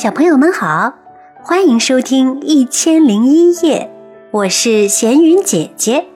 [0.00, 0.94] 小朋友们好，
[1.42, 3.90] 欢迎收听《一千零一夜》，
[4.30, 6.06] 我是闲云姐姐，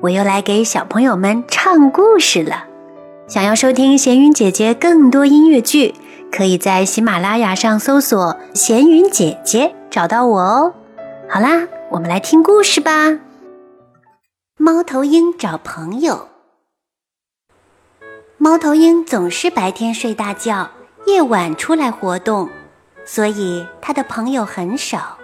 [0.00, 2.64] 我又来给小朋友们唱故事了。
[3.28, 5.94] 想要收听闲云姐姐更多音乐剧，
[6.32, 10.74] 可以在喜马拉雅上搜索“闲云姐姐”找到我哦。
[11.28, 13.20] 好啦，我们来听故事吧。
[14.56, 16.26] 猫头鹰找朋友。
[18.36, 20.70] 猫头鹰总是白天睡大觉，
[21.06, 22.48] 夜晚出来活动。
[23.10, 25.16] 所以他的朋友很少，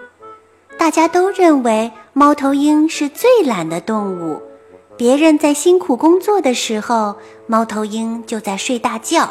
[0.75, 4.41] 大家都认为猫头鹰是最懒的动物。
[4.97, 9.29] 别人在辛苦工作的时候，猫头鹰就在睡大觉。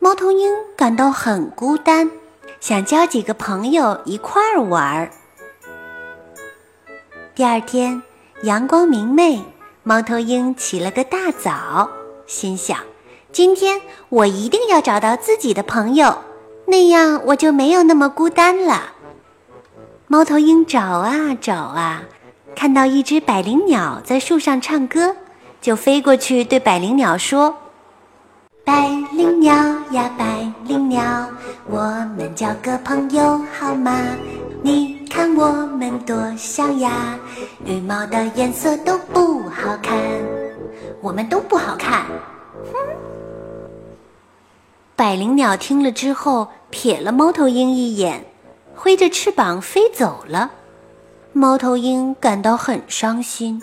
[0.00, 2.10] 猫头鹰感到很孤单，
[2.58, 5.10] 想交几个朋友一块儿玩儿。
[7.36, 8.02] 第二天，
[8.42, 9.40] 阳光明媚，
[9.84, 11.88] 猫头鹰起了个大早，
[12.26, 12.76] 心想：
[13.30, 16.12] 今天我一定要找到自己的朋友。
[16.70, 18.92] 那样我就没有那么孤单了。
[20.06, 22.02] 猫头鹰找啊找啊，
[22.54, 25.16] 看到一只百灵鸟在树上唱歌，
[25.60, 27.52] 就飞过去对百灵鸟说
[28.64, 29.52] ：“百灵鸟
[29.90, 30.24] 呀，百
[30.64, 31.02] 灵鸟，
[31.66, 31.80] 我
[32.16, 33.92] 们交个朋友好吗？
[34.62, 37.18] 你看我们多像呀，
[37.64, 39.98] 羽毛的颜色都不好看，
[41.00, 42.04] 我们都不好看。”
[42.72, 42.78] 哼。
[45.00, 48.22] 百灵鸟听了之后，瞥了猫头鹰一眼，
[48.76, 50.50] 挥着翅膀飞走了。
[51.32, 53.62] 猫头鹰感到很伤心，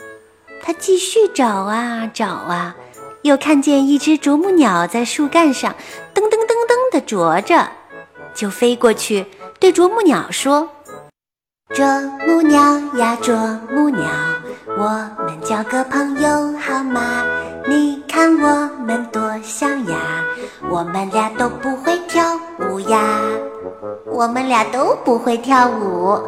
[0.64, 2.76] 它继续找啊找啊，
[3.22, 5.76] 又看见一只啄木鸟在树干上
[6.16, 7.70] 噔噔噔噔地啄着，
[8.34, 9.28] 就飞过去
[9.60, 10.68] 对啄木鸟说
[11.72, 12.60] ：“啄木鸟
[12.96, 13.36] 呀，啄
[13.72, 14.10] 木鸟，
[14.76, 17.24] 我们交个朋友好吗？
[17.68, 20.23] 你看我们多像呀。”
[20.70, 22.24] 我们俩都不会跳
[22.59, 23.22] 舞呀，
[24.06, 26.20] 我们俩都不会跳舞。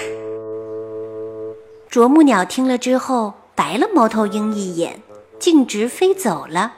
[1.88, 5.02] 啄木鸟听了之后，白了猫头鹰一眼，
[5.38, 6.74] 径直飞走了。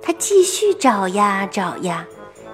[0.00, 2.06] 它继续找呀找呀，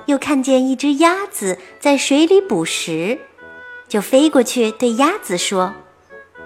[0.06, 3.19] 又看见一只鸭子在水里捕食，
[3.87, 5.73] 就飞过去对鸭子说。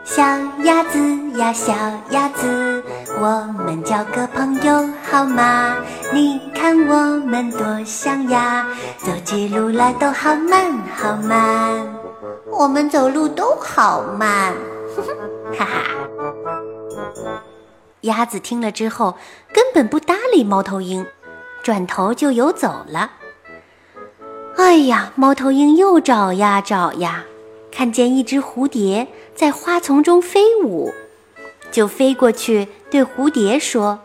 [0.04, 0.22] 小
[0.65, 0.98] 鸭子
[1.38, 1.72] 呀，小
[2.10, 2.84] 鸭子，
[3.19, 5.76] 我们交个朋友好吗？
[6.12, 8.66] 你看我们多像呀，
[8.98, 11.88] 走起路来都好慢好慢，
[12.50, 14.53] 我们走路都好慢，
[15.59, 15.72] 哈哈。
[18.03, 19.16] 鸭子听了之后，
[19.54, 21.06] 根本不搭理猫头鹰，
[21.62, 23.10] 转头就游走了。
[24.59, 27.25] 哎呀，猫头鹰又找呀找呀。
[27.74, 30.92] 看见一只蝴蝶在花丛中飞舞，
[31.72, 33.98] 就飞过去对蝴蝶说：“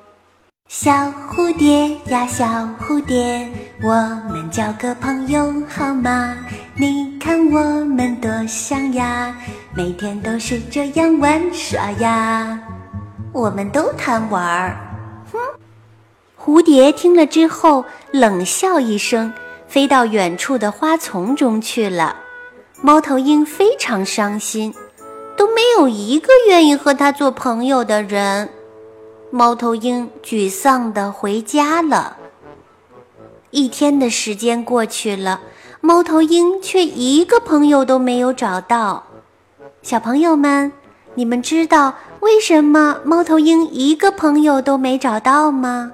[0.67, 0.91] 小
[1.29, 2.45] 蝴蝶呀，小
[2.81, 3.47] 蝴蝶，
[3.83, 3.93] 我
[4.27, 6.35] 们交个朋友好吗？
[6.75, 9.35] 你看我们多像呀，
[9.75, 12.59] 每天都是这样玩耍呀，
[13.31, 14.75] 我们都贪玩儿。”
[15.31, 15.37] 哼！
[16.43, 19.31] 蝴蝶听了之后冷笑一声，
[19.67, 22.15] 飞到远处的花丛中去了。
[22.81, 24.73] 猫头鹰非常伤心，
[25.35, 28.47] 都没有一个愿意和它做朋友的人。
[29.31, 32.15] 猫头鹰沮丧地回家了。
[33.51, 35.41] 一天的时间过去了，
[35.81, 39.03] 猫头鹰却一个朋友都没有找到。
[39.81, 40.71] 小朋友们，
[41.15, 45.91] 你们知道为什么猫头鹰一个朋友都没找到吗？